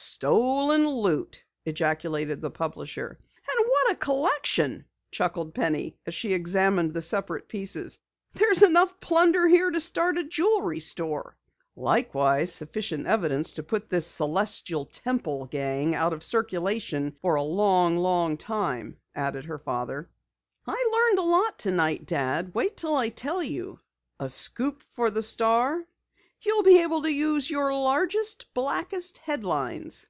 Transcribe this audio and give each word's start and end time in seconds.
"Stolen 0.00 0.84
loot!" 0.88 1.44
ejaculated 1.64 2.42
the 2.42 2.50
publisher. 2.50 3.20
"And 3.36 3.66
what 3.68 3.92
a 3.92 3.96
collection!" 3.96 4.84
chuckled 5.12 5.54
Penny 5.54 5.96
as 6.06 6.12
she 6.14 6.32
examined 6.32 6.90
the 6.92 7.02
separate 7.02 7.46
pieces. 7.48 8.00
"There's 8.32 8.64
enough 8.64 8.98
plunder 8.98 9.46
here 9.46 9.70
to 9.70 9.80
start 9.80 10.18
a 10.18 10.24
jewelry 10.24 10.80
store." 10.80 11.36
"Likewise 11.76 12.52
sufficient 12.52 13.06
evidence 13.06 13.54
to 13.54 13.62
put 13.62 13.90
this 13.90 14.08
Celestial 14.08 14.86
Temple 14.86 15.46
gang 15.46 15.94
out 15.94 16.12
of 16.12 16.24
circulation 16.24 17.16
for 17.22 17.36
a 17.36 17.42
long, 17.42 17.96
long 17.98 18.36
time," 18.36 18.96
added 19.14 19.44
her 19.44 19.58
father. 19.58 20.10
"I 20.66 20.86
learned 20.92 21.18
a 21.20 21.30
lot 21.30 21.60
tonight, 21.60 22.06
Dad. 22.06 22.52
Wait 22.54 22.70
until 22.70 22.96
I 22.96 23.10
tell 23.10 23.40
you!" 23.40 23.78
"A 24.18 24.28
scoop 24.28 24.82
for 24.82 25.12
the 25.12 25.22
Star?" 25.22 25.84
"You'll 26.40 26.62
be 26.62 26.82
able 26.84 27.02
to 27.02 27.12
use 27.12 27.50
your 27.50 27.74
largest, 27.74 28.46
blackest 28.54 29.18
headlines." 29.18 30.06